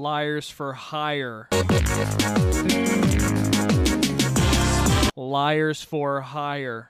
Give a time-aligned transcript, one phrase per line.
[0.00, 1.46] Liars for hire.
[5.14, 6.88] Liars for hire.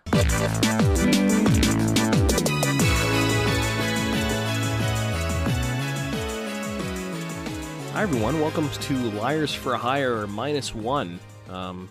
[7.92, 11.19] Hi everyone, welcome to Liars for Hire minus one.
[11.49, 11.88] Um,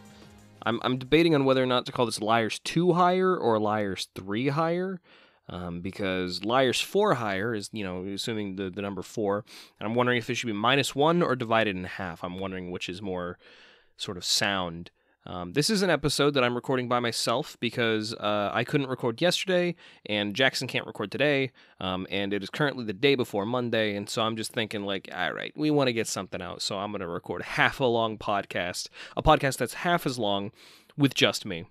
[0.63, 4.07] I'm I'm debating on whether or not to call this Liars two hire or Liars
[4.15, 5.01] three hire,
[5.49, 9.43] um, because Liars for hire is you know assuming the the number four,
[9.79, 12.23] and I'm wondering if it should be minus one or divided in half.
[12.23, 13.37] I'm wondering which is more
[13.97, 14.91] sort of sound.
[15.25, 19.21] Um, this is an episode that I'm recording by myself because uh, I couldn't record
[19.21, 23.95] yesterday, and Jackson can't record today, um, and it is currently the day before Monday,
[23.95, 26.77] and so I'm just thinking like, all right, we want to get something out, so
[26.77, 28.87] I'm going to record half a long podcast,
[29.17, 30.51] a podcast that's half as long
[30.97, 31.65] with just me.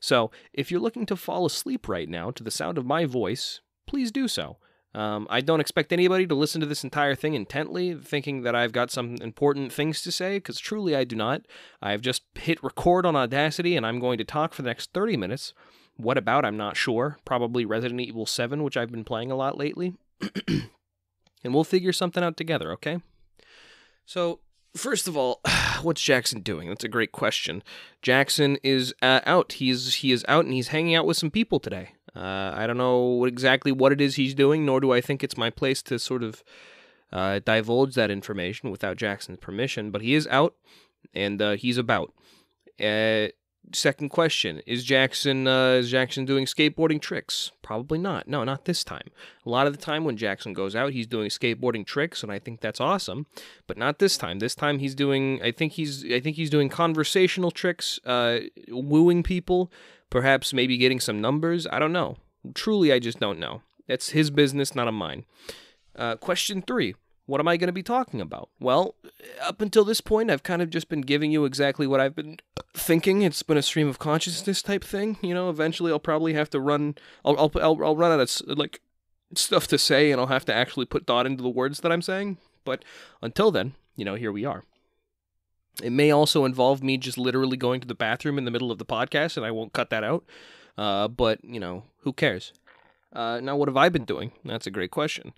[0.00, 3.60] So if you're looking to fall asleep right now to the sound of my voice,
[3.86, 4.58] please do so.
[4.94, 8.72] Um, I don't expect anybody to listen to this entire thing intently, thinking that I've
[8.72, 11.42] got some important things to say, because truly I do not.
[11.82, 15.18] I've just hit record on Audacity and I'm going to talk for the next 30
[15.18, 15.52] minutes.
[15.96, 16.46] What about?
[16.46, 17.18] I'm not sure.
[17.26, 19.94] Probably Resident Evil 7, which I've been playing a lot lately.
[20.48, 23.00] and we'll figure something out together, okay?
[24.06, 24.40] So,
[24.76, 25.40] first of all,
[25.82, 26.68] what's Jackson doing?
[26.68, 27.62] That's a great question.
[28.02, 29.54] Jackson is uh, out.
[29.54, 31.90] He's he is out and he's hanging out with some people today.
[32.14, 35.36] Uh, I don't know exactly what it is he's doing, nor do I think it's
[35.36, 36.42] my place to sort of
[37.12, 39.90] uh, divulge that information without Jackson's permission.
[39.90, 40.54] But he is out
[41.12, 42.12] and uh, he's about.
[43.72, 47.50] Second question: Is Jackson uh, is Jackson doing skateboarding tricks?
[47.62, 48.28] Probably not.
[48.28, 49.08] No, not this time.
[49.44, 52.38] A lot of the time when Jackson goes out, he's doing skateboarding tricks, and I
[52.38, 53.26] think that's awesome.
[53.66, 54.38] But not this time.
[54.38, 55.42] This time he's doing.
[55.42, 56.04] I think he's.
[56.04, 59.70] I think he's doing conversational tricks, uh, wooing people
[60.10, 61.66] perhaps maybe getting some numbers.
[61.70, 62.16] I don't know.
[62.54, 63.62] Truly, I just don't know.
[63.86, 65.24] That's his business, not of mine.
[65.94, 66.94] Uh, question three
[67.26, 68.50] What am I going to be talking about?
[68.60, 68.94] Well,
[69.42, 72.38] up until this point, I've kind of just been giving you exactly what I've been
[72.72, 73.22] thinking.
[73.22, 75.18] It's been a stream of consciousness type thing.
[75.20, 78.58] You know, eventually I'll probably have to run, I'll, I'll, I'll, I'll run out of
[78.58, 78.80] like
[79.34, 82.02] stuff to say and I'll have to actually put thought into the words that I'm
[82.02, 82.38] saying.
[82.64, 82.84] But
[83.20, 84.62] until then, you know, here we are.
[85.82, 88.78] It may also involve me just literally going to the bathroom in the middle of
[88.78, 90.24] the podcast, and I won't cut that out.
[90.78, 92.52] Uh, but, you know, who cares?
[93.12, 94.32] Uh, now, what have I been doing?
[94.44, 95.32] That's a great question.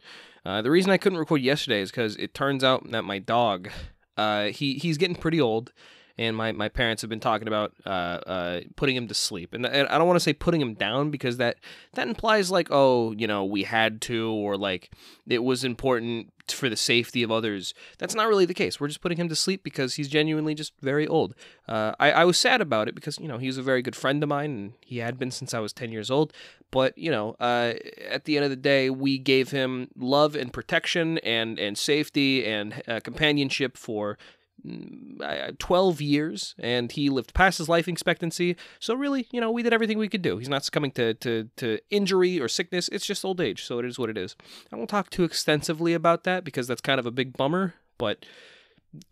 [0.49, 3.69] Uh, the reason I couldn't record yesterday is because it turns out that my dog,
[4.17, 5.75] uh, he he's getting pretty old,
[6.17, 7.89] and my, my parents have been talking about uh,
[8.27, 9.53] uh, putting him to sleep.
[9.53, 11.57] And, and I don't want to say putting him down because that
[11.93, 14.91] that implies like, oh, you know, we had to, or like
[15.27, 17.75] it was important for the safety of others.
[17.99, 18.81] That's not really the case.
[18.81, 21.35] We're just putting him to sleep because he's genuinely just very old.
[21.69, 23.97] Uh, I, I was sad about it because, you know, he was a very good
[23.97, 26.33] friend of mine and he had been since I was 10 years old.
[26.71, 27.75] But, you know, uh,
[28.09, 32.47] at the end of the day, we gave him love and protection and, and safety
[32.47, 34.19] and uh, companionship for
[34.67, 38.57] Mm, 12 years and he lived past his life expectancy.
[38.81, 40.39] So really you know we did everything we could do.
[40.39, 42.89] He's not succumbing to, to, to injury or sickness.
[42.89, 44.35] It's just old age so it is what it is.
[44.73, 48.27] I won't talk too extensively about that because that's kind of a big bummer but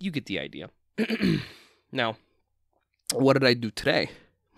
[0.00, 0.70] you get the idea.
[1.92, 2.16] Now
[3.14, 4.10] what did i do today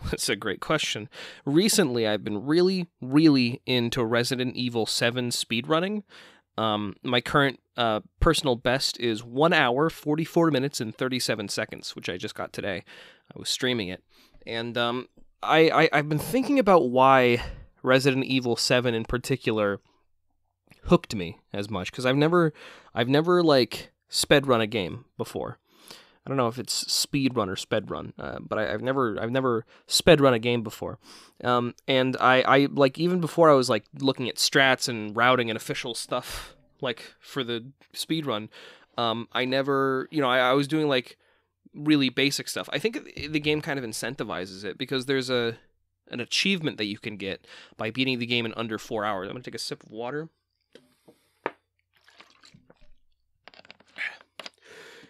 [0.10, 1.09] that's a great question.
[1.44, 6.03] Recently, I've been really, really into Resident Evil 7 speedrunning.
[6.56, 12.09] Um, my current uh, personal best is one hour, 44 minutes, and 37 seconds, which
[12.09, 12.84] I just got today.
[13.34, 14.03] I was streaming it.
[14.47, 15.09] And um,
[15.42, 17.42] I, I, I've been thinking about why
[17.82, 19.80] Resident Evil 7 in particular
[20.84, 22.53] hooked me as much because I've never
[22.94, 25.59] I've never like sped run a game before.
[26.28, 29.19] I don't know if it's speed run or sped run, uh, but I, have never
[29.19, 30.99] I've never sped run a game before.
[31.43, 35.49] Um, and I, I like even before I was like looking at strats and routing
[35.49, 38.50] and official stuff like for the speed run.
[38.99, 41.16] Um, I never you know I, I was doing like
[41.75, 42.69] really basic stuff.
[42.75, 45.56] I think the game kind of incentivizes it because there's a
[46.10, 47.47] an achievement that you can get
[47.78, 49.28] by beating the game in under four hours.
[49.28, 50.28] I'm gonna take a sip of water.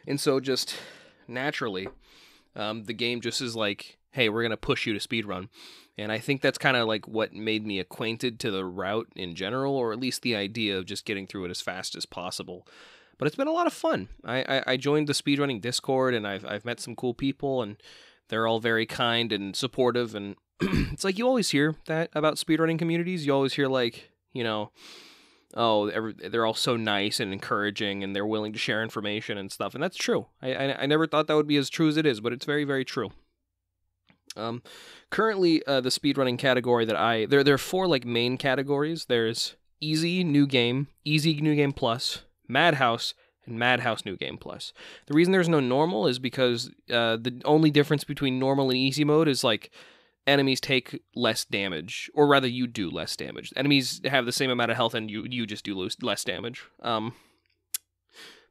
[0.07, 0.77] And so just
[1.29, 1.89] naturally,
[2.57, 5.49] um, the game just is like, hey, we're gonna push you to speedrun.
[5.97, 9.35] And I think that's kind of like what made me acquainted to the route in
[9.35, 12.67] general, or at least the idea of just getting through it as fast as possible.
[13.19, 14.09] But it's been a lot of fun.
[14.25, 17.77] I, I, I joined the speedrunning Discord and I've, I've met some cool people, and
[18.29, 20.15] they're all very kind and supportive.
[20.15, 23.27] And it's like you always hear that about speedrunning communities.
[23.27, 24.71] You always hear, like, you know,
[25.55, 29.51] oh, every, they're all so nice and encouraging, and they're willing to share information and
[29.51, 29.75] stuff.
[29.75, 30.27] And that's true.
[30.43, 32.45] I, I, I never thought that would be as true as it is, but it's
[32.45, 33.11] very, very true.
[34.37, 34.63] Um,
[35.11, 39.07] currently, uh, the speedrunning category that I there there are four like main categories.
[39.07, 43.15] There's easy new game, easy new game plus, madhouse,
[43.49, 44.73] and Madhouse New Game Plus.
[45.07, 49.05] The reason there's no normal is because uh, the only difference between normal and easy
[49.05, 49.71] mode is like
[50.29, 53.53] enemies take less damage, or rather, you do less damage.
[53.57, 56.63] Enemies have the same amount of health, and you you just do less damage.
[56.83, 57.15] Um,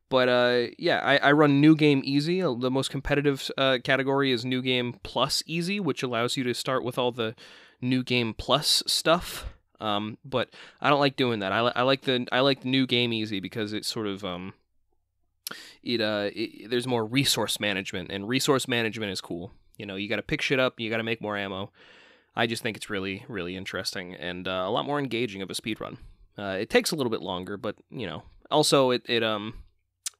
[0.09, 2.41] but uh, yeah, I, I run new game easy.
[2.41, 6.53] Uh, the most competitive uh, category is new game plus easy, which allows you to
[6.53, 7.35] start with all the
[7.81, 9.45] new game plus stuff.
[9.79, 10.49] Um, but
[10.81, 11.51] I don't like doing that.
[11.51, 14.53] I, I like the I like new game easy because it's sort of um,
[15.83, 19.51] it uh, it, there's more resource management, and resource management is cool.
[19.77, 21.71] You know, you got to pick shit up, you got to make more ammo.
[22.35, 25.55] I just think it's really really interesting and uh, a lot more engaging of a
[25.55, 25.97] speed run.
[26.37, 29.55] Uh, it takes a little bit longer, but you know, also it it um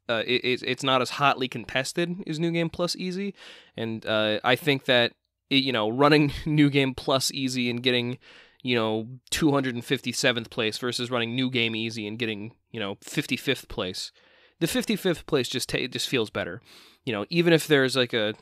[0.09, 3.33] uh, it, it's not as hotly contested as New Game Plus Easy,
[3.75, 5.13] and uh, I think that
[5.49, 8.17] it, you know running New Game Plus Easy and getting
[8.63, 14.11] you know 257th place versus running New Game Easy and getting you know 55th place,
[14.59, 16.61] the 55th place just ta- just feels better.
[17.05, 18.33] You know, even if there's like a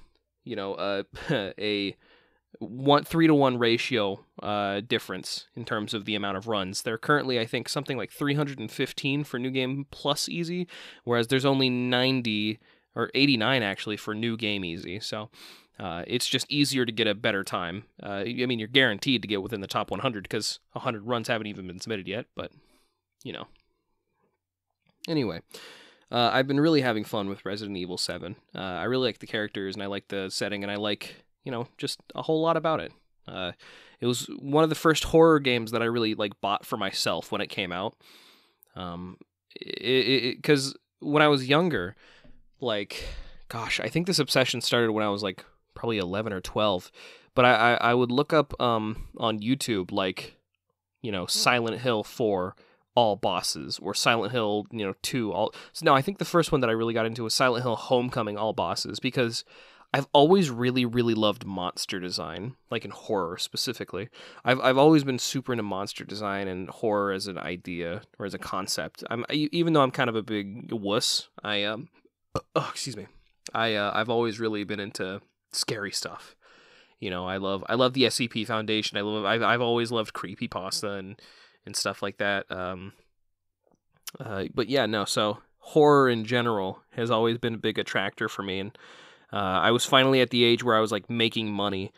[0.45, 1.06] you know a
[1.59, 1.95] a
[2.59, 6.81] one three to one ratio uh, difference in terms of the amount of runs.
[6.81, 10.68] They're currently, I think, something like 315 for new game plus easy,
[11.03, 12.59] whereas there's only 90
[12.95, 15.00] or 89 actually for new game easy.
[15.00, 15.30] So
[15.80, 17.83] uh, it's just easier to get a better time.
[18.01, 21.48] Uh, I mean, you're guaranteed to get within the top 100 because 100 runs haven't
[21.48, 22.25] even been submitted yet.
[22.36, 22.51] But
[23.24, 23.48] you know.
[25.07, 25.41] Anyway.
[26.15, 28.38] Uh, I've been really having fun with Resident Evil 7.
[28.56, 31.51] Uh, I really like the characters and I like the setting and I like you
[31.51, 32.91] know, just a whole lot about it.
[33.27, 33.53] Uh,
[34.01, 37.31] it was one of the first horror games that I really like bought for myself
[37.31, 37.95] when it came out.
[38.75, 39.17] Um,
[39.57, 41.95] because when I was younger,
[42.59, 43.06] like,
[43.47, 45.45] gosh, I think this obsession started when I was like
[45.75, 46.91] probably eleven or twelve.
[47.35, 50.35] But I, I, I would look up um on YouTube like,
[51.01, 52.56] you know, Silent Hill four
[52.95, 56.51] all bosses or Silent Hill, you know, 2 all so now I think the first
[56.51, 59.44] one that I really got into was Silent Hill Homecoming all bosses because
[59.95, 64.09] I've always really, really loved monster design, like in horror specifically.
[64.44, 68.33] I've I've always been super into monster design and horror as an idea or as
[68.33, 69.06] a concept.
[69.09, 71.30] I'm even though I'm kind of a big wuss.
[71.45, 71.88] I um,
[72.56, 73.07] oh excuse me.
[73.53, 75.21] I uh, I've always really been into
[75.53, 76.36] scary stuff.
[77.00, 78.98] You know, I love I love the SCP Foundation.
[78.98, 81.21] I love I've I've always loved creepy pasta and
[81.65, 82.50] and stuff like that.
[82.51, 82.94] Um,
[84.19, 85.06] uh, but yeah, no.
[85.06, 88.77] So horror in general has always been a big attractor for me, and
[89.33, 91.91] uh, I was finally at the age where I was like making money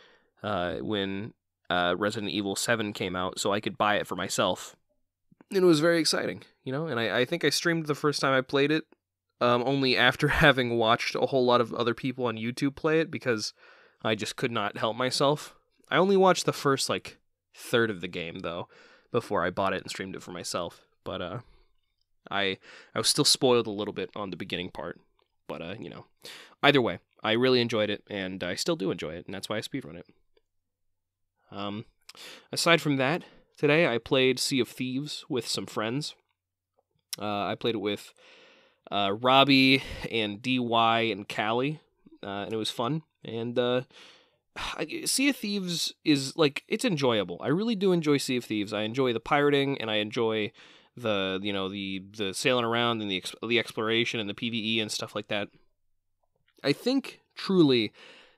[0.43, 1.33] uh, when
[1.69, 4.75] uh, Resident Evil 7 came out, so I could buy it for myself.
[5.49, 6.87] And it was very exciting, you know.
[6.87, 8.85] And I, I think I streamed the first time I played it,
[9.41, 13.11] um, only after having watched a whole lot of other people on YouTube play it
[13.11, 13.53] because
[14.03, 15.55] I just could not help myself.
[15.89, 17.17] I only watched the first like
[17.53, 18.67] third of the game though
[19.17, 20.81] before I bought it and streamed it for myself.
[21.03, 21.39] But uh,
[22.29, 22.57] I
[22.93, 24.99] I was still spoiled a little bit on the beginning part.
[25.47, 26.05] But uh, you know,
[26.61, 29.57] either way, I really enjoyed it, and I still do enjoy it, and that's why
[29.57, 30.05] I speedrun it.
[31.51, 31.85] Um,
[32.51, 33.23] aside from that,
[33.57, 36.13] today I played Sea of Thieves with some friends.
[37.19, 38.13] Uh, I played it with
[38.91, 39.81] uh, Robbie
[40.11, 41.79] and DY and Callie,
[42.21, 43.01] uh, and it was fun.
[43.25, 43.81] And uh,
[45.05, 47.39] Sea of Thieves is like it's enjoyable.
[47.41, 48.73] I really do enjoy Sea of Thieves.
[48.73, 50.51] I enjoy the pirating, and I enjoy
[50.95, 54.91] the you know the the sailing around and the the exploration and the PVE and
[54.91, 55.49] stuff like that.
[56.63, 57.93] I think truly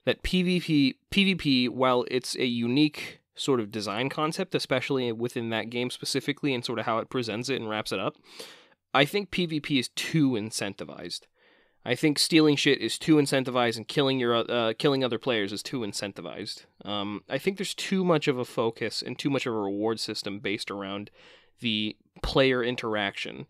[0.05, 5.89] that PvP PvP, while it's a unique sort of design concept, especially within that game
[5.89, 8.17] specifically, and sort of how it presents it and wraps it up,
[8.93, 11.21] I think PvP is too incentivized.
[11.89, 15.63] I think stealing shit is too incentivized, and killing your uh, killing other players is
[15.63, 16.65] too incentivized.
[16.85, 19.99] Um, I think there's too much of a focus and too much of a reward
[19.99, 21.09] system based around
[21.61, 23.47] the player interaction.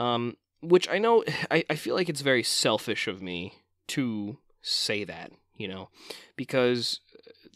[0.00, 1.22] Um, which I know
[1.52, 3.54] I, I feel like it's very selfish of me
[3.88, 5.90] to say that, you know,
[6.34, 6.98] because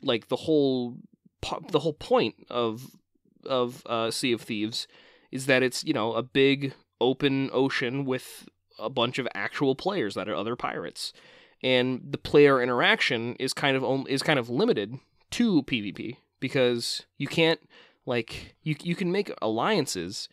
[0.00, 0.94] like the whole
[1.72, 2.86] the whole point of
[3.44, 4.86] of uh, Sea of Thieves
[5.32, 10.14] is that it's you know a big open ocean with a bunch of actual players
[10.14, 11.12] that are other pirates,
[11.62, 14.98] and the player interaction is kind of is kind of limited
[15.32, 17.60] to PvP because you can't
[18.06, 20.28] like you you can make alliances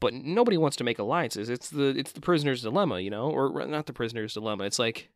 [0.00, 1.48] but nobody wants to make alliances.
[1.48, 4.64] It's the it's the prisoner's dilemma, you know, or not the prisoner's dilemma.
[4.64, 5.10] It's like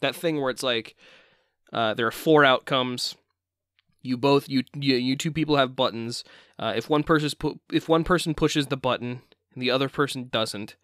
[0.00, 0.96] that thing where it's like
[1.72, 3.14] uh, there are four outcomes.
[4.02, 6.24] You both you you, you two people have buttons.
[6.58, 9.22] Uh, if one person pu- if one person pushes the button
[9.52, 10.76] and the other person doesn't,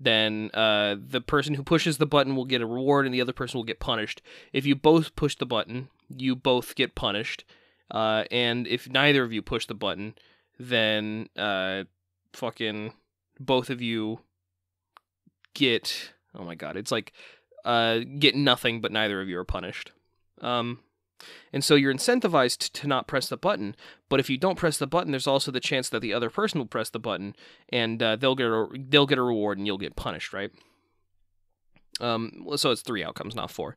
[0.00, 3.32] then uh, the person who pushes the button will get a reward and the other
[3.32, 4.20] person will get punished.
[4.52, 7.44] If you both push the button, you both get punished.
[7.90, 10.14] Uh, and if neither of you push the button,
[10.58, 11.84] then uh,
[12.32, 12.92] fucking
[13.38, 14.20] both of you
[15.54, 17.12] get oh my god, it's like
[17.64, 19.92] uh, get nothing, but neither of you are punished.
[20.40, 20.80] Um,
[21.52, 23.76] and so you're incentivized to not press the button.
[24.08, 26.58] But if you don't press the button, there's also the chance that the other person
[26.58, 27.34] will press the button,
[27.68, 30.50] and uh, they'll get a, they'll get a reward, and you'll get punished, right?
[32.00, 33.76] Um, so it's three outcomes, not four.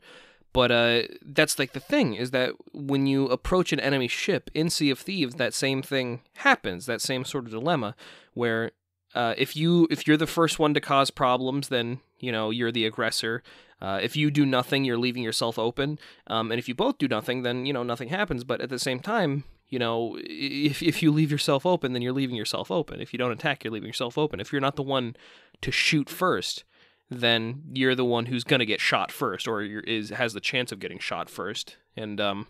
[0.54, 4.70] But uh, that's like the thing is that when you approach an enemy ship in
[4.70, 6.86] Sea of Thieves, that same thing happens.
[6.86, 7.96] That same sort of dilemma
[8.34, 8.72] where
[9.14, 12.72] uh, if you if you're the first one to cause problems, then you know you're
[12.72, 13.44] the aggressor.
[13.82, 16.00] Uh, if you do nothing, you're leaving yourself open.
[16.28, 18.44] Um, and if you both do nothing, then you know nothing happens.
[18.44, 22.14] But at the same time, you know, if if you leave yourself open, then you're
[22.14, 23.02] leaving yourself open.
[23.02, 24.40] If you don't attack, you're leaving yourself open.
[24.40, 25.16] If you're not the one
[25.62, 26.64] to shoot first,
[27.10, 30.80] then you're the one who's gonna get shot first, or is has the chance of
[30.80, 31.78] getting shot first.
[31.96, 32.48] And um,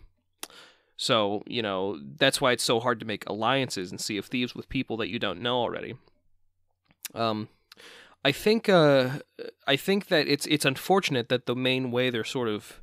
[0.96, 4.54] so you know that's why it's so hard to make alliances and Sea of Thieves
[4.54, 5.94] with people that you don't know already.
[7.14, 7.48] Um,
[8.24, 9.20] I think uh,
[9.66, 12.80] I think that it's it's unfortunate that the main way they're sort of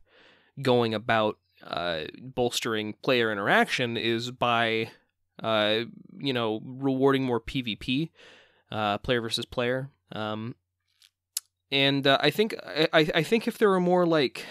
[0.61, 4.91] going about uh, bolstering player interaction is by
[5.43, 5.81] uh,
[6.17, 8.11] you know rewarding more PvP,
[8.71, 9.89] uh, player versus player.
[10.11, 10.55] Um,
[11.71, 14.45] and uh, I think I, I think if there were more like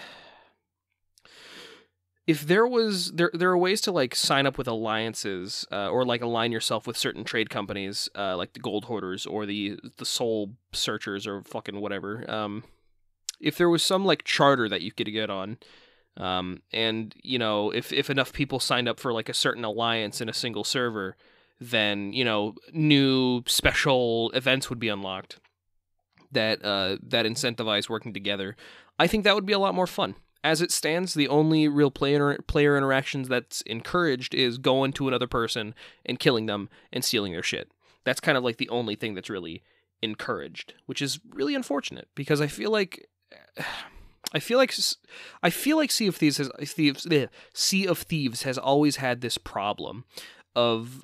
[2.27, 6.05] if there was there there are ways to like sign up with alliances uh, or
[6.05, 10.05] like align yourself with certain trade companies uh, like the gold hoarders or the the
[10.05, 12.63] soul searchers or fucking whatever um,
[13.39, 15.57] if there was some like charter that you could get on
[16.17, 20.21] um, and you know if if enough people signed up for like a certain alliance
[20.21, 21.15] in a single server
[21.59, 25.39] then you know new special events would be unlocked
[26.31, 28.55] that uh, that incentivize working together.
[28.99, 30.15] I think that would be a lot more fun
[30.45, 35.25] as it stands, the only real player player interactions that's encouraged is going to another
[35.25, 35.73] person
[36.05, 37.71] and killing them and stealing their shit.
[38.03, 39.63] That's kind of like the only thing that's really
[40.03, 43.09] encouraged, which is really unfortunate because I feel like
[44.33, 44.75] I feel like
[45.41, 47.07] I feel like Sea of Thieves has Thieves
[47.53, 50.05] Sea of Thieves has always had this problem
[50.55, 51.03] of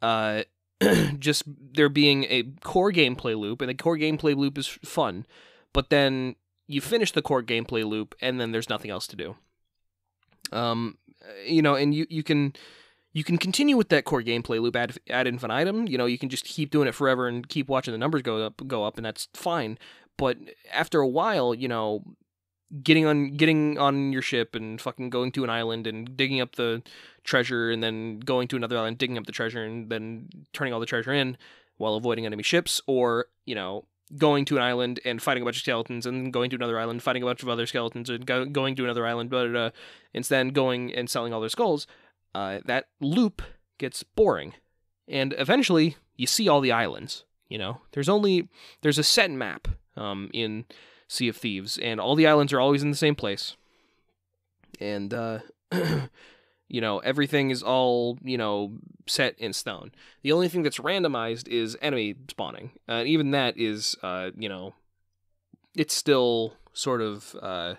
[0.00, 0.44] uh
[1.18, 5.26] just there being a core gameplay loop and the core gameplay loop is fun,
[5.72, 6.36] but then
[6.68, 9.36] you finish the core gameplay loop and then there's nothing else to do.
[10.52, 10.98] Um,
[11.44, 12.52] you know, and you you can
[13.12, 15.88] you can continue with that core gameplay loop ad, ad infinitum.
[15.88, 18.44] You know, you can just keep doing it forever and keep watching the numbers go
[18.44, 19.78] up go up, and that's fine.
[20.16, 20.36] But
[20.72, 22.04] after a while, you know,
[22.82, 26.56] getting on getting on your ship and fucking going to an island and digging up
[26.56, 26.82] the
[27.24, 30.80] treasure, and then going to another island, digging up the treasure, and then turning all
[30.80, 31.36] the treasure in
[31.78, 33.84] while avoiding enemy ships, or you know,
[34.16, 37.02] going to an island and fighting a bunch of skeletons and going to another island
[37.02, 39.70] fighting a bunch of other skeletons and go, going to another island but uh,
[40.14, 41.86] instead going and selling all their skulls
[42.34, 43.42] uh, that loop
[43.78, 44.54] gets boring.
[45.06, 47.80] And eventually you see all the islands you know?
[47.92, 48.48] There's only
[48.82, 50.66] there's a set map um, in
[51.08, 53.56] sea of thieves and all the islands are always in the same place.
[54.80, 55.40] And uh,
[56.68, 58.72] you know everything is all you know
[59.06, 59.90] set in stone.
[60.22, 64.48] The only thing that's randomized is enemy spawning and uh, even that is uh you
[64.48, 64.74] know
[65.74, 67.74] it's still sort of uh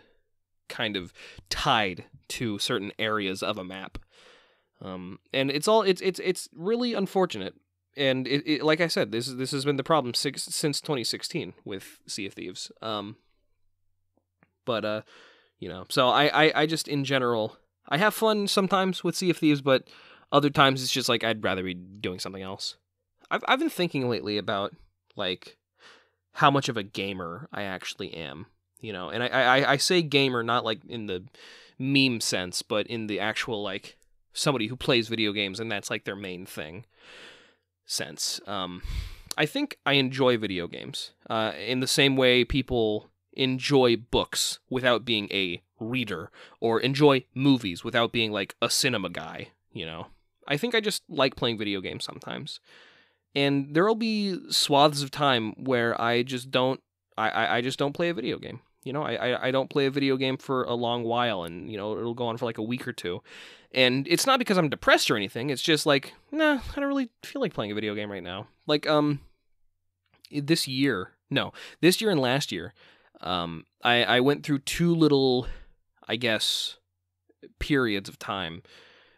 [0.68, 1.14] kind of
[1.50, 3.98] tied to certain areas of a map.
[4.82, 7.54] Um and it's all it's it's it's really unfortunate.
[7.96, 11.54] And it, it like i said this this has been the problem six, since 2016
[11.64, 12.72] with sea of thieves.
[12.82, 13.18] Um
[14.66, 15.02] but uh
[15.60, 17.58] you know so I, I i just in general
[17.90, 19.88] I have fun sometimes with Sea of Thieves, but
[20.32, 22.78] other times it's just like I'd rather be doing something else.
[23.32, 24.76] I've I've been thinking lately about
[25.16, 25.58] like
[26.34, 28.46] how much of a gamer I actually am,
[28.80, 31.26] you know, and I I, I say gamer not like in the
[31.80, 33.98] meme sense, but in the actual like
[34.34, 36.86] somebody who plays video games and that's like their main thing
[37.86, 38.40] sense.
[38.46, 38.84] Um,
[39.38, 45.06] I think I enjoy video games uh, in the same way people enjoy books without
[45.06, 50.08] being a reader or enjoy movies without being like a cinema guy, you know.
[50.48, 52.60] I think I just like playing video games sometimes.
[53.36, 56.82] And there'll be swaths of time where I just don't
[57.20, 58.62] I, I, just don't play a video game.
[58.84, 61.76] You know, I, I don't play a video game for a long while and, you
[61.76, 63.22] know, it'll go on for like a week or two.
[63.74, 65.50] And it's not because I'm depressed or anything.
[65.50, 68.48] It's just like, nah, I don't really feel like playing a video game right now.
[68.68, 69.20] Like, um,
[70.32, 72.74] this year, no, this year and last year,
[73.22, 75.46] um, I, I went through two little
[76.10, 76.78] I guess,
[77.60, 78.64] periods of time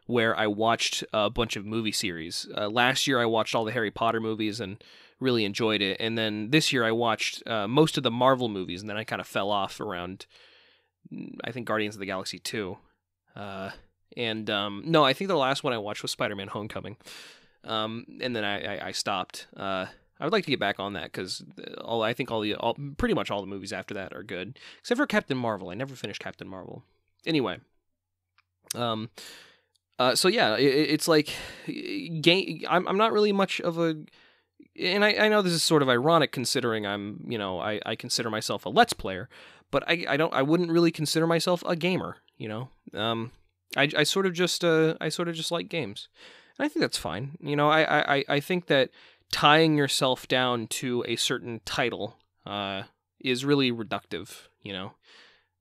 [0.07, 2.47] where I watched a bunch of movie series.
[2.55, 4.83] Uh, last year, I watched all the Harry Potter movies and
[5.21, 5.97] really enjoyed it.
[6.01, 9.05] And then this year, I watched uh, most of the Marvel movies, and then I
[9.05, 10.25] kind of fell off around,
[11.45, 12.77] I think, Guardians of the Galaxy 2.
[13.37, 13.69] Uh,
[14.17, 16.97] and um, no, I think the last one I watched was Spider Man Homecoming.
[17.63, 19.47] Um, and then I, I, I stopped.
[20.21, 21.43] I would like to get back on that because
[21.79, 24.59] all I think all the all, pretty much all the movies after that are good,
[24.79, 25.69] except for Captain Marvel.
[25.69, 26.83] I never finished Captain Marvel.
[27.25, 27.57] Anyway,
[28.75, 29.09] um,
[29.97, 31.33] uh, so yeah, it, it's like
[31.65, 32.61] game.
[32.69, 33.95] I'm I'm not really much of a,
[34.79, 37.95] and I I know this is sort of ironic considering I'm you know I I
[37.95, 39.27] consider myself a Let's Player,
[39.71, 42.17] but I I don't I wouldn't really consider myself a gamer.
[42.37, 43.31] You know, um,
[43.75, 46.09] I I sort of just uh I sort of just like games.
[46.59, 47.37] And I think that's fine.
[47.41, 48.89] You know, I, I, I think that
[49.31, 52.83] tying yourself down to a certain title uh,
[53.19, 54.47] is really reductive.
[54.61, 54.91] You know,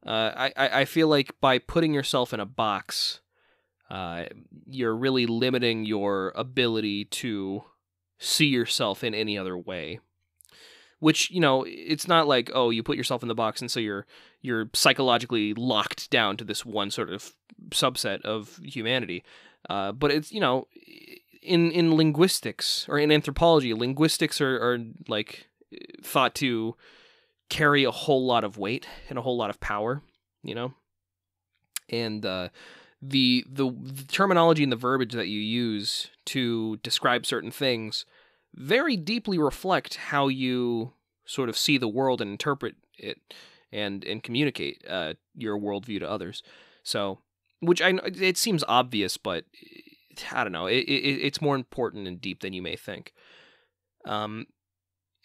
[0.04, 3.20] uh, I, I feel like by putting yourself in a box,
[3.90, 4.24] uh,
[4.66, 7.64] you're really limiting your ability to
[8.18, 10.00] see yourself in any other way.
[10.98, 13.80] Which you know, it's not like oh, you put yourself in the box and so
[13.80, 14.06] you're
[14.42, 17.34] you're psychologically locked down to this one sort of
[17.70, 19.24] subset of humanity.
[19.68, 20.68] Uh, but it's you know,
[21.42, 24.78] in in linguistics or in anthropology, linguistics are, are
[25.08, 25.46] like
[26.02, 26.76] thought to
[27.48, 30.02] carry a whole lot of weight and a whole lot of power,
[30.42, 30.74] you know,
[31.88, 32.48] and uh,
[33.02, 38.04] the, the the terminology and the verbiage that you use to describe certain things
[38.54, 40.92] very deeply reflect how you
[41.24, 43.18] sort of see the world and interpret it
[43.72, 46.42] and and communicate uh, your worldview to others.
[46.82, 47.18] So
[47.60, 49.44] which I it seems obvious, but
[50.32, 50.66] I don't know.
[50.66, 53.12] It, it, it's more important and deep than you may think.
[54.04, 54.46] Um,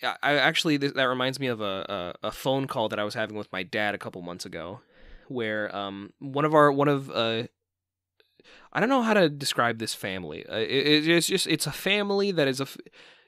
[0.03, 3.37] I actually that reminds me of a, a, a phone call that I was having
[3.37, 4.81] with my dad a couple months ago,
[5.29, 7.43] where um one of our one of uh
[8.73, 10.45] I don't know how to describe this family.
[10.45, 12.67] Uh, it, it's just it's a family that is a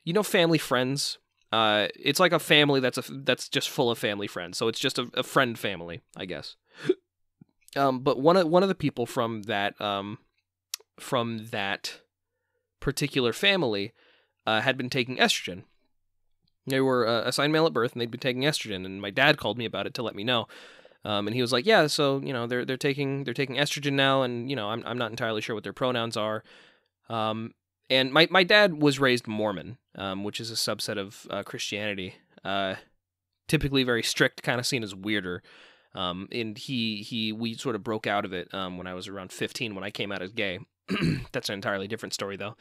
[0.04, 1.20] you know family friends.
[1.54, 4.58] Uh, it's like a family that's a that's just full of family friends.
[4.58, 6.56] So it's just a, a friend family, I guess.
[7.76, 10.18] Um, but one of one of the people from that um,
[11.00, 12.02] from that
[12.80, 13.94] particular family
[14.46, 15.64] uh, had been taking estrogen.
[16.66, 18.86] They were uh, assigned male at birth, and they'd been taking estrogen.
[18.86, 20.48] And my dad called me about it to let me know.
[21.06, 23.94] Um, and he was like, "Yeah, so you know they're they're taking they're taking estrogen
[23.94, 26.44] now, and you know I'm I'm not entirely sure what their pronouns are."
[27.08, 27.54] Um,
[27.90, 32.16] and my my dad was raised Mormon, um, which is a subset of uh, Christianity.
[32.44, 32.76] Uh,
[33.48, 35.42] typically very strict, kind of seen as weirder.
[35.96, 39.08] Um, and he he we sort of broke out of it um, when I was
[39.08, 40.60] around 15 when I came out as gay.
[41.32, 42.56] That's an entirely different story though.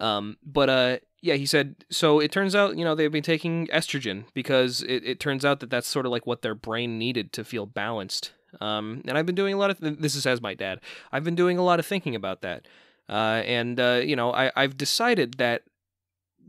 [0.00, 2.18] Um, but uh, yeah, he said so.
[2.18, 5.70] It turns out you know they've been taking estrogen because it, it turns out that
[5.70, 8.32] that's sort of like what their brain needed to feel balanced.
[8.60, 10.80] Um, and I've been doing a lot of th- this is as my dad.
[11.10, 12.66] I've been doing a lot of thinking about that.
[13.08, 15.62] Uh, and uh, you know I I've decided that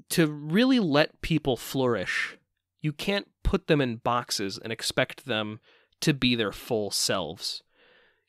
[0.10, 2.38] to really let people flourish,
[2.82, 5.60] you can't put them in boxes and expect them
[6.02, 7.64] to be their full selves.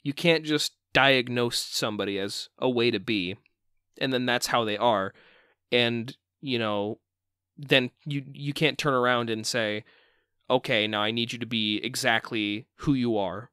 [0.03, 3.37] You can't just diagnose somebody as a way to be
[4.01, 5.13] and then that's how they are.
[5.71, 6.99] And you know
[7.57, 9.85] then you you can't turn around and say
[10.51, 13.51] okay now i need you to be exactly who you are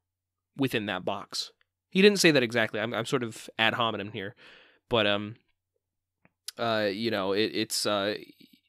[0.57, 1.51] within that box.
[1.89, 2.79] He didn't say that exactly.
[2.79, 4.35] I'm, I'm sort of ad hominem here.
[4.89, 5.35] But um
[6.57, 8.15] uh you know it, it's uh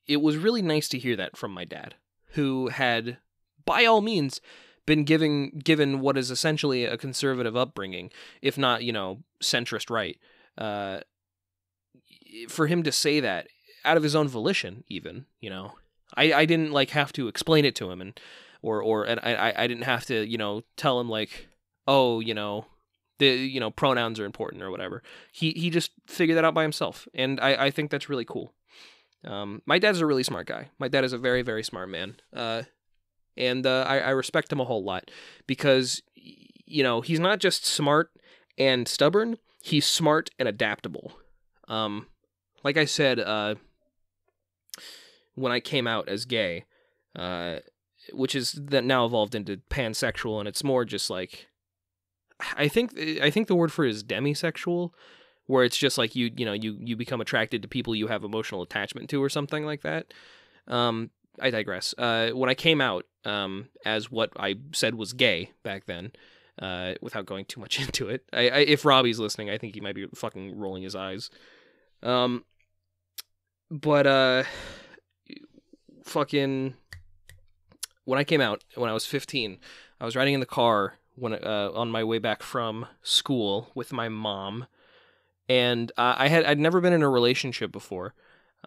[0.07, 1.97] it was really nice to hear that from my dad
[2.35, 3.19] who had
[3.65, 4.41] by all means
[4.87, 10.19] been giving given what is essentially a conservative upbringing, if not you know centrist right.
[10.59, 11.01] Uh,
[12.49, 13.49] for him to say that
[13.85, 15.73] out of his own volition, even you know,
[16.17, 18.19] I I didn't like have to explain it to him and
[18.63, 21.49] or or and I I didn't have to you know tell him like
[21.87, 22.67] oh you know
[23.19, 25.03] the you know pronouns are important or whatever.
[25.33, 28.53] He he just figured that out by himself, and I I think that's really cool.
[29.25, 30.71] Um, my dad's a really smart guy.
[30.79, 32.17] My dad is a very very smart man.
[32.35, 32.63] Uh,
[33.37, 35.11] and uh, I, I respect him a whole lot
[35.47, 38.11] because you know he's not just smart
[38.59, 41.13] and stubborn; he's smart and adaptable.
[41.69, 42.07] Um,
[42.65, 43.57] like I said, uh,
[45.35, 46.65] when I came out as gay,
[47.17, 47.57] uh,
[48.13, 51.49] which is that now evolved into pansexual, and it's more just like
[52.57, 54.91] I think I think the word for it is demisexual,
[55.47, 58.25] where it's just like you you know you you become attracted to people you have
[58.25, 60.13] emotional attachment to or something like that.
[60.67, 61.95] Um, I digress.
[61.97, 66.13] Uh, when I came out um, as what I said was gay back then,
[66.61, 69.81] uh, without going too much into it, I, I, if Robbie's listening, I think he
[69.81, 71.31] might be fucking rolling his eyes.
[72.03, 72.45] Um,
[73.71, 74.45] but uh,
[76.05, 76.75] fucking
[78.05, 79.59] when I came out when I was 15,
[80.01, 83.93] I was riding in the car when uh, on my way back from school with
[83.93, 84.67] my mom,
[85.49, 88.15] and uh, I had I'd never been in a relationship before.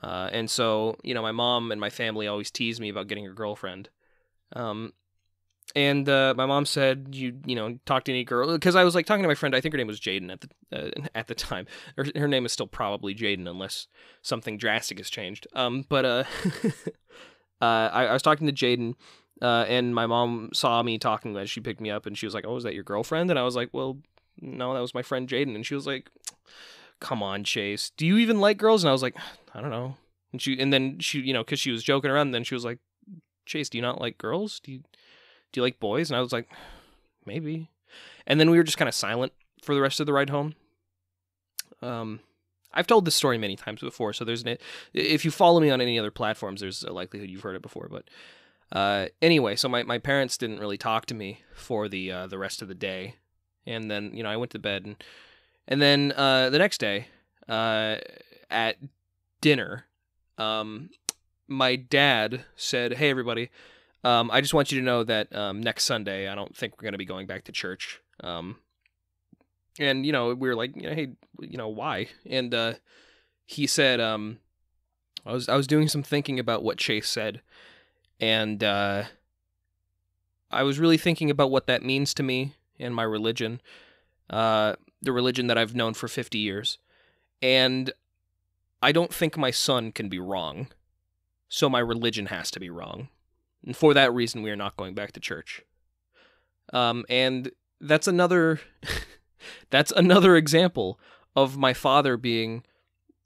[0.02, 3.26] Uh, and so, you know, my mom and my family always tease me about getting
[3.26, 3.90] a girlfriend.
[4.54, 4.94] Um,
[5.76, 8.94] and uh, my mom said you you know talk to any girl because I was
[8.94, 11.28] like talking to my friend I think her name was Jaden at the uh, at
[11.28, 11.66] the time.
[11.98, 13.88] Her, her name is still probably Jaden unless
[14.22, 15.48] something drastic has changed.
[15.54, 16.24] Um but uh,
[17.62, 18.94] uh I, I was talking to Jaden
[19.42, 22.34] uh and my mom saw me talking as she picked me up and she was
[22.34, 23.30] like oh is that your girlfriend?
[23.30, 23.98] And I was like well
[24.40, 25.56] no that was my friend Jaden.
[25.56, 26.10] And she was like
[27.00, 29.16] come on Chase do you even like girls and I was like
[29.54, 29.96] I don't know
[30.32, 32.56] and she and then she you know because she was joking around and then she
[32.56, 32.80] was like
[33.46, 34.82] Chase do you not like girls do you
[35.56, 36.10] do you like boys?
[36.10, 36.50] And I was like,
[37.26, 37.70] maybe.
[38.28, 39.32] And then we were just kind of silent
[39.64, 40.54] for the rest of the ride home.
[41.82, 42.20] Um,
[42.74, 44.58] I've told this story many times before, so there's an,
[44.94, 47.88] if you follow me on any other platforms, there's a likelihood you've heard it before.
[47.90, 48.10] But
[48.78, 52.38] uh, anyway, so my, my parents didn't really talk to me for the uh, the
[52.38, 53.16] rest of the day,
[53.66, 54.98] and then you know I went to bed and
[55.68, 57.08] and then uh, the next day
[57.48, 57.98] uh,
[58.50, 58.78] at
[59.42, 59.86] dinner,
[60.38, 60.90] um,
[61.48, 63.50] my dad said, "Hey everybody,
[64.06, 66.84] um, I just want you to know that um, next Sunday, I don't think we're
[66.84, 68.02] going to be going back to church.
[68.20, 68.58] Um,
[69.80, 72.10] and you know, we were like, hey, you know, why?
[72.24, 72.74] And uh,
[73.46, 74.38] he said, um,
[75.26, 77.42] I was I was doing some thinking about what Chase said,
[78.20, 79.06] and uh,
[80.52, 83.60] I was really thinking about what that means to me and my religion,
[84.30, 84.76] uh,
[85.06, 86.78] the religion that I've known for fifty years,
[87.42, 87.92] and
[88.82, 90.68] I don't think my son can be wrong,
[91.48, 93.10] so my religion has to be wrong.
[93.66, 95.62] And for that reason, we are not going back to church.
[96.72, 98.60] Um, and that's another
[99.70, 101.00] that's another example
[101.36, 102.64] of my father being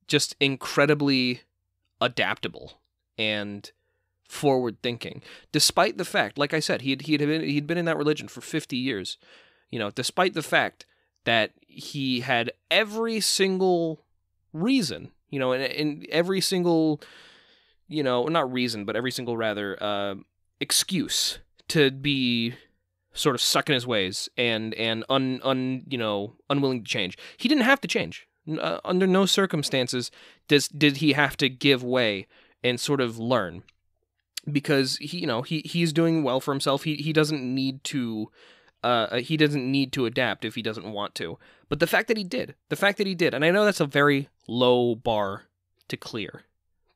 [0.07, 1.41] just incredibly
[2.01, 2.79] adaptable
[3.17, 3.71] and
[4.27, 7.79] forward thinking despite the fact like i said he had, he had been, he'd been
[7.79, 9.17] in that religion for 50 years
[9.71, 10.85] you know despite the fact
[11.25, 14.03] that he had every single
[14.51, 16.99] reason you know and, and every single
[17.87, 20.15] you know not reason but every single rather uh,
[20.59, 22.55] excuse to be
[23.13, 27.17] sort of stuck in his ways and and un un you know unwilling to change.
[27.37, 28.27] He didn't have to change.
[28.49, 30.09] Uh, under no circumstances
[30.47, 32.27] does did he have to give way
[32.63, 33.63] and sort of learn
[34.51, 36.83] because he you know he he's doing well for himself.
[36.83, 38.31] He he doesn't need to
[38.83, 41.37] uh, he doesn't need to adapt if he doesn't want to.
[41.67, 43.79] But the fact that he did, the fact that he did, and I know that's
[43.79, 45.43] a very low bar
[45.89, 46.43] to clear,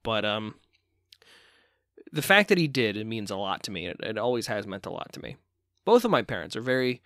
[0.01, 0.55] but um,
[2.11, 3.87] the fact that he did it means a lot to me.
[3.87, 5.35] It, it always has meant a lot to me.
[5.83, 7.01] Both of my parents are very,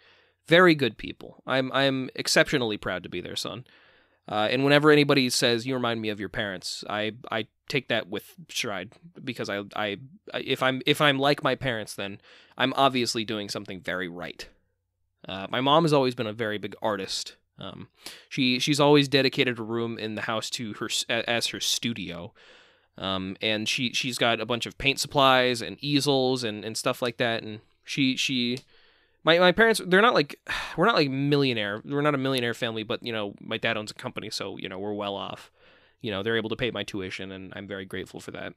[0.46, 1.42] very good people.
[1.48, 3.66] I'm I'm exceptionally proud to be their son.
[4.30, 8.10] Uh, and whenever anybody says you remind me of your parents, I I take that
[8.10, 8.92] with stride
[9.24, 9.98] because I, I
[10.34, 12.20] if I'm if I'm like my parents, then
[12.58, 14.48] I'm obviously doing something very right.
[15.28, 17.36] Uh, my mom has always been a very big artist.
[17.60, 17.88] Um,
[18.30, 22.34] she she's always dedicated a room in the house to her as her studio.
[22.98, 27.02] Um, and she she's got a bunch of paint supplies and easels and, and stuff
[27.02, 27.44] like that.
[27.44, 28.60] And she she
[29.24, 30.40] my my parents they're not like
[30.78, 33.92] we're not like millionaire we're not a millionaire family, but you know my dad owns
[33.92, 35.52] a company, so you know we're well off.
[36.02, 38.54] You know they're able to pay my tuition, and I'm very grateful for that.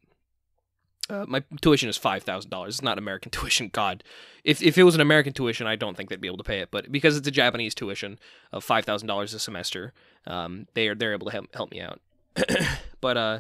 [1.11, 2.77] Uh, my tuition is five thousand dollars.
[2.77, 3.69] It's not American tuition.
[3.73, 4.05] God,
[4.45, 6.61] if if it was an American tuition, I don't think they'd be able to pay
[6.61, 6.71] it.
[6.71, 8.19] But because it's a Japanese tuition
[8.53, 9.93] of five thousand dollars a semester,
[10.27, 12.01] um, they are they're able to help help me out.
[13.01, 13.39] but uh,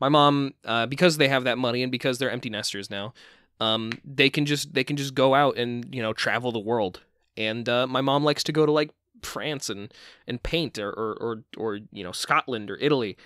[0.00, 3.14] my mom, uh, because they have that money and because they're empty nesters now,
[3.60, 7.00] um, they can just they can just go out and you know travel the world.
[7.36, 8.90] And uh, my mom likes to go to like
[9.22, 9.92] France and
[10.26, 13.16] and paint or or or, or you know Scotland or Italy,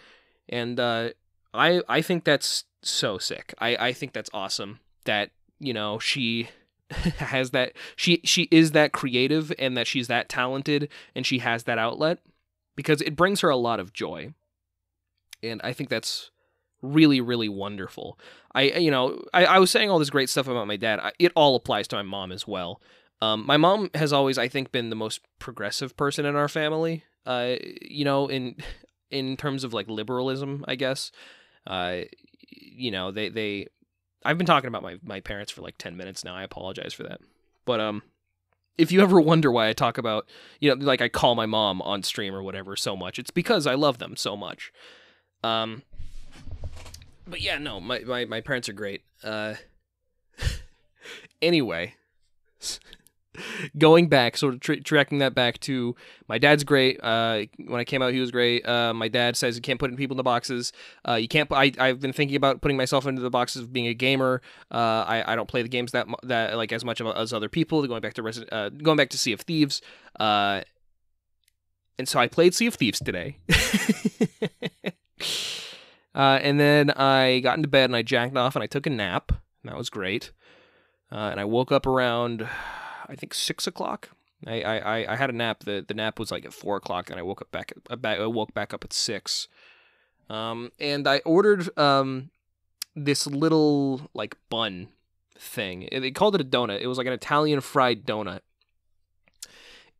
[0.48, 1.10] and uh,
[1.54, 3.54] I I think that's so sick.
[3.58, 6.48] I I think that's awesome that you know she
[6.90, 11.64] has that she she is that creative and that she's that talented and she has
[11.64, 12.18] that outlet
[12.76, 14.34] because it brings her a lot of joy.
[15.42, 16.30] And I think that's
[16.82, 18.18] really really wonderful
[18.54, 21.12] i you know I, I was saying all this great stuff about my dad I,
[21.18, 22.80] it all applies to my mom as well
[23.22, 27.04] um, my mom has always i think been the most progressive person in our family
[27.26, 28.56] uh, you know in
[29.10, 31.12] in terms of like liberalism i guess
[31.66, 32.00] uh,
[32.50, 33.66] you know they they
[34.24, 36.34] i've been talking about my my parents for like 10 minutes now.
[36.34, 37.20] I apologize for that.
[37.64, 38.02] But um
[38.78, 40.26] if you ever wonder why i talk about
[40.58, 43.66] you know like i call my mom on stream or whatever so much it's because
[43.66, 44.72] i love them so much.
[45.44, 45.82] Um
[47.30, 49.02] but yeah, no, my, my, my parents are great.
[49.22, 49.54] Uh,
[51.42, 51.94] anyway,
[53.78, 55.94] going back, sort of tra- tracking that back to
[56.28, 56.98] my dad's great.
[57.02, 58.66] Uh, when I came out, he was great.
[58.68, 60.72] Uh, my dad says you can't put people in the boxes.
[61.08, 61.50] Uh, you can't.
[61.52, 64.42] I I've been thinking about putting myself into the boxes of being a gamer.
[64.70, 67.86] Uh, I I don't play the games that that like as much as other people.
[67.86, 69.80] Going back to Resi- uh, going back to Sea of Thieves.
[70.18, 70.62] Uh,
[71.98, 73.38] and so I played Sea of Thieves today.
[76.12, 78.90] Uh, and then I got into bed and I jacked off and I took a
[78.90, 79.30] nap.
[79.30, 80.32] And that was great.
[81.12, 82.48] uh, and I woke up around
[83.10, 84.10] I think six o'clock.
[84.46, 85.64] I, I, I had a nap.
[85.64, 87.72] the The nap was like at four o'clock, and I woke up back.
[87.90, 89.48] At, I woke back up at six.
[90.30, 92.30] Um, and I ordered um
[92.94, 94.88] this little like bun
[95.36, 95.88] thing.
[95.90, 96.80] They called it a donut.
[96.80, 98.40] It was like an Italian fried donut,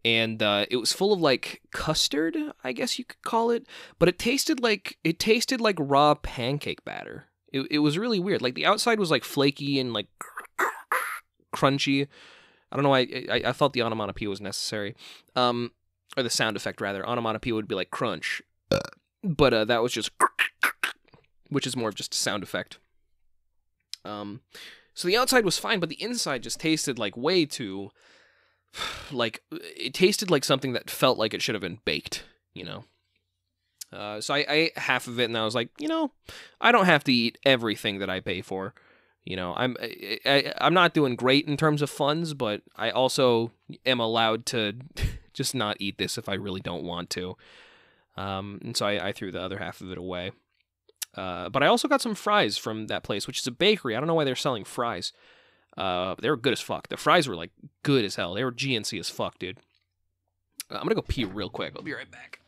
[0.05, 3.67] and uh, it was full of like custard, I guess you could call it.
[3.99, 7.27] But it tasted like it tasted like raw pancake batter.
[7.53, 8.41] It it was really weird.
[8.41, 10.07] Like the outside was like flaky and like
[11.55, 12.07] crunchy.
[12.71, 14.95] I don't know why I, I, I thought the onomatopoeia was necessary.
[15.35, 15.73] Um,
[16.17, 17.07] or the sound effect rather.
[17.09, 18.43] Onomatopoeia would be like crunch,
[19.23, 20.11] but uh, that was just
[21.49, 22.79] which is more of just a sound effect.
[24.05, 24.41] Um,
[24.95, 27.91] so the outside was fine, but the inside just tasted like way too,
[29.11, 32.25] like it tasted like something that felt like it should have been baked.
[32.55, 32.85] You know.
[33.93, 36.13] Uh, so I, I ate half of it, and I was like, you know,
[36.61, 38.73] I don't have to eat everything that I pay for.
[39.25, 43.53] You know, I'm I, I'm not doing great in terms of funds, but I also
[43.85, 44.75] am allowed to
[45.33, 47.37] just not eat this if I really don't want to.
[48.17, 50.33] Um, and so I, I threw the other half of it away.
[51.15, 53.97] Uh, but I also got some fries from that place, which is a bakery.
[53.97, 55.13] I don't know why they're selling fries.
[55.77, 56.89] Uh, they were good as fuck.
[56.89, 57.51] The fries were like
[57.83, 58.35] good as hell.
[58.35, 59.59] They were GNC as fuck, dude.
[60.71, 61.73] Uh, I'm gonna go pee real quick.
[61.77, 62.41] I'll be right back.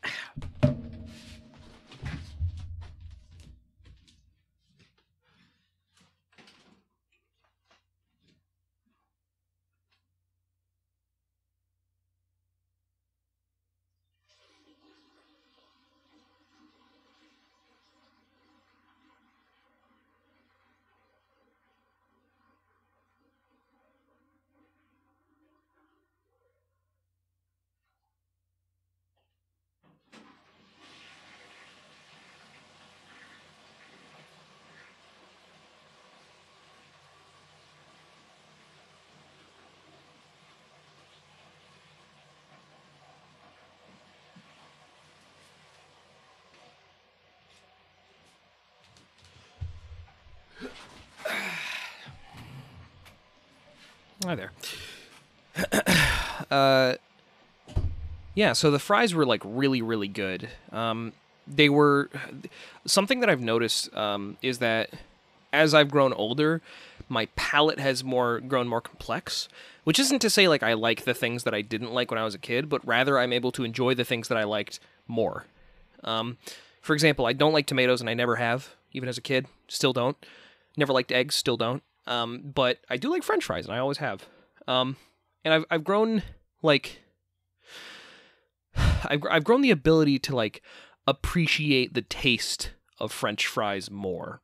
[54.24, 54.52] Hi there.
[56.50, 56.94] uh,
[58.34, 60.48] yeah, so the fries were like really, really good.
[60.70, 61.12] Um,
[61.46, 62.08] they were
[62.86, 64.90] something that I've noticed um, is that
[65.52, 66.62] as I've grown older,
[67.08, 69.48] my palate has more grown more complex.
[69.84, 72.24] Which isn't to say like I like the things that I didn't like when I
[72.24, 75.46] was a kid, but rather I'm able to enjoy the things that I liked more.
[76.04, 76.38] Um,
[76.80, 79.46] for example, I don't like tomatoes, and I never have, even as a kid.
[79.66, 80.16] Still don't.
[80.76, 81.82] Never liked eggs, still don't.
[82.06, 84.26] Um, but I do like French fries, and I always have.
[84.66, 84.96] Um,
[85.44, 86.22] and I've I've grown
[86.62, 87.02] like
[88.76, 90.62] I've I've grown the ability to like
[91.06, 94.42] appreciate the taste of French fries more.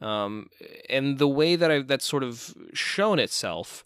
[0.00, 0.48] Um,
[0.88, 3.84] and the way that I've that's sort of shown itself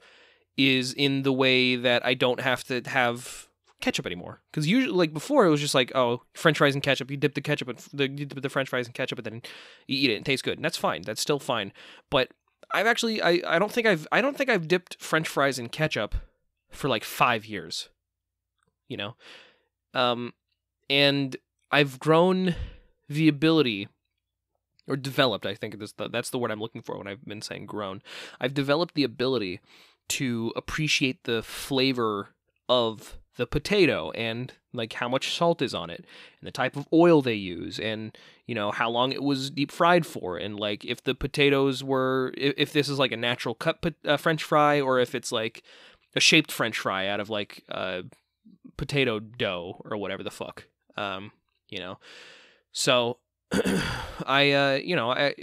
[0.57, 3.49] is in the way that I don't have to have
[3.81, 4.41] ketchup anymore.
[4.51, 7.11] Because usually, like before, it was just like, oh, French fries and ketchup.
[7.11, 9.43] You dip the ketchup and the you dip the French fries and ketchup, and then
[9.87, 10.15] you eat it.
[10.15, 11.03] and it tastes good, and that's fine.
[11.03, 11.73] That's still fine.
[12.11, 12.33] But
[12.75, 15.69] I've actually I, I don't think I've I don't think I've dipped French fries in
[15.69, 16.15] ketchup
[16.71, 17.89] for like five years.
[18.89, 19.17] You know?
[19.95, 20.35] Um
[20.91, 21.37] and
[21.71, 22.57] I've grown
[23.09, 23.89] the ability
[24.87, 27.41] or developed, I think that's the, that's the word I'm looking for when I've been
[27.41, 28.03] saying grown.
[28.41, 29.61] I've developed the ability
[30.09, 32.31] to appreciate the flavor
[32.69, 36.05] of the potato and like how much salt is on it
[36.41, 39.71] and the type of oil they use and you know how long it was deep
[39.71, 40.37] fried for.
[40.37, 44.17] And like if the potatoes were if, if this is like a natural cut uh,
[44.17, 45.63] french fry or if it's like
[46.15, 48.03] a shaped french fry out of like uh,
[48.77, 51.33] potato dough or whatever the fuck um
[51.69, 51.99] you know.
[52.73, 53.19] So
[54.27, 55.35] i uh you know I,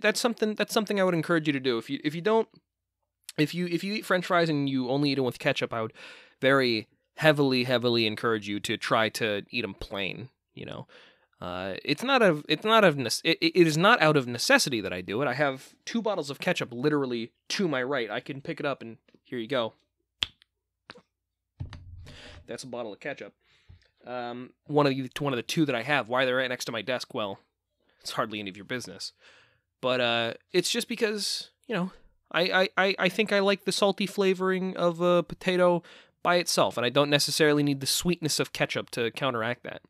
[0.00, 1.78] that's something that's something i would encourage you to do.
[1.78, 2.48] If you if you don't
[3.38, 5.82] if you if you eat french fries and you only eat them with ketchup i
[5.82, 5.92] would
[6.40, 10.28] very heavily, heavily encourage you to try to eat them plain.
[10.54, 10.86] You know,
[11.40, 14.92] uh, it's not of it's not of it, it is not out of necessity that
[14.92, 15.28] I do it.
[15.28, 18.10] I have two bottles of ketchup literally to my right.
[18.10, 19.74] I can pick it up and here you go.
[22.46, 23.34] That's a bottle of ketchup.
[24.06, 26.08] Um, one of the one of the two that I have.
[26.08, 27.12] Why they're right next to my desk?
[27.12, 27.40] Well,
[28.00, 29.12] it's hardly any of your business.
[29.80, 31.90] But uh, it's just because you know
[32.32, 35.82] I, I, I think I like the salty flavoring of a potato
[36.22, 39.82] by itself, and I don't necessarily need the sweetness of ketchup to counteract that.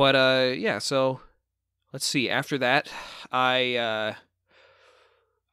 [0.00, 1.20] But uh, yeah, so
[1.92, 2.30] let's see.
[2.30, 2.90] After that,
[3.30, 4.14] I uh,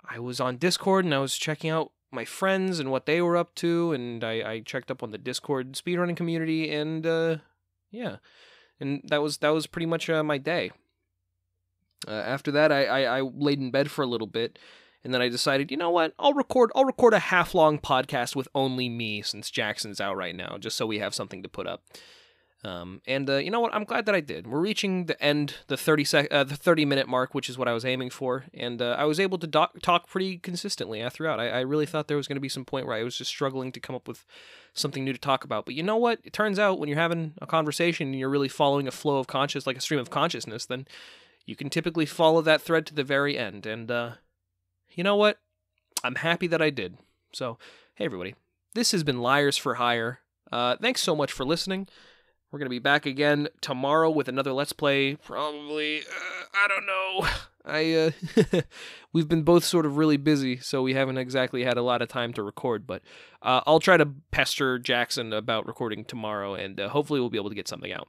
[0.10, 3.36] I was on Discord and I was checking out my friends and what they were
[3.36, 7.38] up to, and I, I checked up on the Discord speedrunning community, and uh,
[7.92, 8.20] yeah,
[8.80, 10.72] and that was that was pretty much uh, my day.
[12.08, 14.58] Uh, after that, I, I, I laid in bed for a little bit,
[15.04, 16.14] and then I decided, you know what?
[16.18, 20.38] I'll record I'll record a half long podcast with only me since Jackson's out right
[20.38, 21.84] now, just so we have something to put up.
[22.68, 23.74] Um, and uh, you know what?
[23.74, 24.46] I'm glad that I did.
[24.46, 27.68] We're reaching the end, the 30 sec- uh, the 30 minute mark, which is what
[27.68, 31.10] I was aiming for, and uh, I was able to do- talk pretty consistently uh,
[31.10, 31.40] throughout.
[31.40, 33.30] I-, I really thought there was going to be some point where I was just
[33.30, 34.26] struggling to come up with
[34.74, 35.66] something new to talk about.
[35.66, 36.20] But you know what?
[36.24, 39.28] It turns out when you're having a conversation and you're really following a flow of
[39.28, 40.88] conscious, like a stream of consciousness, then
[41.46, 43.66] you can typically follow that thread to the very end.
[43.66, 44.12] And uh,
[44.94, 45.40] you know what?
[46.04, 46.98] I'm happy that I did.
[47.32, 47.58] So,
[47.96, 48.36] hey everybody,
[48.74, 50.20] this has been Liars for Hire.
[50.52, 51.88] Uh, thanks so much for listening.
[52.52, 55.16] We're going to be back again tomorrow with another Let's Play.
[55.16, 57.28] Probably, uh, I don't know.
[57.66, 58.62] I uh,
[59.14, 62.08] we've been both sort of really busy, so we haven't exactly had a lot of
[62.08, 62.88] time to record.
[62.88, 63.02] But
[63.42, 67.50] uh, I'll try to pester Jackson about recording tomorrow, and uh, hopefully we'll be able
[67.50, 68.08] to get something out.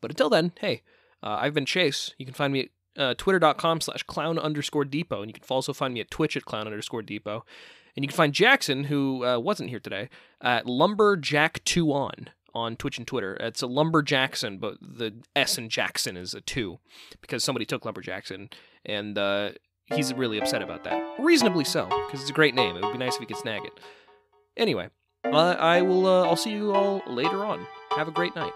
[0.00, 0.82] But until then, hey,
[1.22, 2.14] uh, I've been Chase.
[2.16, 5.74] You can find me at uh, twitter.com slash clown underscore depot, and you can also
[5.74, 7.44] find me at Twitch at clown underscore depot.
[7.94, 10.08] And you can find Jackson, who wasn't here today,
[10.40, 13.36] at lumberjack2on on Twitch and Twitter.
[13.40, 16.78] It's a Lumberjackson, but the S in Jackson is a two
[17.20, 18.50] because somebody took Lumberjackson,
[18.84, 19.50] and uh,
[19.94, 21.00] he's really upset about that.
[21.18, 22.76] Reasonably so, because it's a great name.
[22.76, 23.72] It would be nice if he could snag it.
[24.56, 24.88] Anyway,
[25.24, 26.06] uh, I will.
[26.06, 27.66] Uh, I'll see you all later on.
[27.90, 28.52] Have a great night.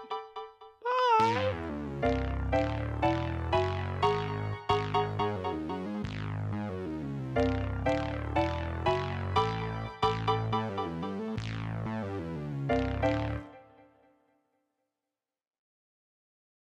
[1.19, 2.89] Bye.